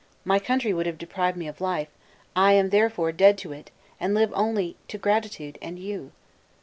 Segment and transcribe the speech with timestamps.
[0.25, 1.89] My country would have deprived me of life;
[2.35, 3.69] I am therefore dead to it,
[3.99, 6.11] and live only to gratitude and you!"